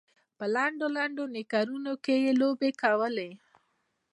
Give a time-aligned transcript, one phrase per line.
[0.37, 3.29] په لنډو لنډو نیکرونو کې یې لوبې کولې.